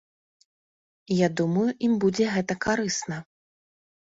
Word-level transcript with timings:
Я 1.15 1.27
думаю, 1.41 1.67
ім 1.89 1.93
будзе 2.05 2.25
гэта 2.37 2.53
карысна. 2.67 3.21